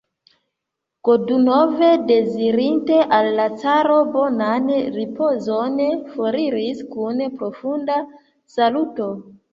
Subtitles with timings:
[1.07, 1.73] Godunov,
[2.11, 5.77] dezirinte al la caro bonan ripozon,
[6.15, 8.01] foriris kun profunda
[8.57, 9.13] saluto.